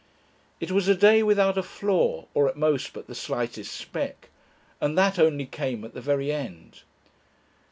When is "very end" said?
6.01-6.81